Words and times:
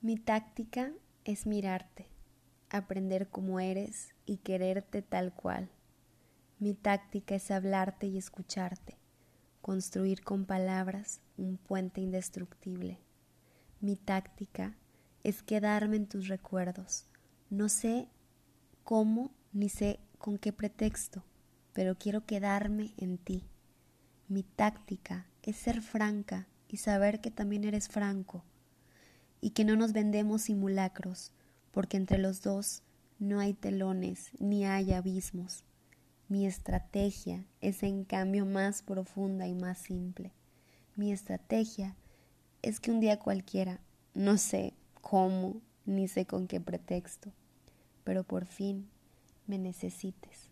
Mi 0.00 0.16
táctica 0.16 0.92
es 1.24 1.44
mirarte, 1.44 2.06
aprender 2.70 3.30
como 3.30 3.58
eres 3.58 4.14
y 4.26 4.36
quererte 4.36 5.02
tal 5.02 5.34
cual. 5.34 5.72
Mi 6.60 6.74
táctica 6.74 7.34
es 7.34 7.50
hablarte 7.50 8.06
y 8.06 8.16
escucharte, 8.16 8.96
construir 9.60 10.22
con 10.22 10.44
palabras 10.44 11.20
un 11.36 11.56
puente 11.56 12.00
indestructible. 12.00 13.00
Mi 13.80 13.96
táctica 13.96 14.76
es 15.24 15.42
quedarme 15.42 15.96
en 15.96 16.06
tus 16.06 16.28
recuerdos. 16.28 17.08
No 17.50 17.68
sé 17.68 18.08
cómo 18.84 19.32
ni 19.52 19.68
sé 19.68 19.98
con 20.18 20.38
qué 20.38 20.52
pretexto, 20.52 21.24
pero 21.72 21.96
quiero 21.96 22.24
quedarme 22.24 22.94
en 22.98 23.18
ti. 23.18 23.48
Mi 24.28 24.44
táctica 24.44 25.26
es 25.42 25.56
ser 25.56 25.82
franca 25.82 26.46
y 26.68 26.76
saber 26.76 27.20
que 27.20 27.32
también 27.32 27.64
eres 27.64 27.88
franco 27.88 28.44
y 29.40 29.50
que 29.50 29.64
no 29.64 29.76
nos 29.76 29.92
vendemos 29.92 30.42
simulacros, 30.42 31.32
porque 31.70 31.96
entre 31.96 32.18
los 32.18 32.42
dos 32.42 32.82
no 33.18 33.40
hay 33.40 33.54
telones 33.54 34.30
ni 34.38 34.64
hay 34.64 34.92
abismos. 34.92 35.64
Mi 36.28 36.46
estrategia 36.46 37.44
es 37.60 37.82
en 37.82 38.04
cambio 38.04 38.44
más 38.44 38.82
profunda 38.82 39.46
y 39.46 39.54
más 39.54 39.78
simple. 39.78 40.32
Mi 40.94 41.12
estrategia 41.12 41.96
es 42.62 42.80
que 42.80 42.90
un 42.90 43.00
día 43.00 43.18
cualquiera, 43.18 43.80
no 44.14 44.36
sé 44.36 44.74
cómo, 45.00 45.60
ni 45.86 46.08
sé 46.08 46.26
con 46.26 46.46
qué 46.46 46.60
pretexto, 46.60 47.32
pero 48.04 48.24
por 48.24 48.44
fin 48.44 48.88
me 49.46 49.58
necesites. 49.58 50.50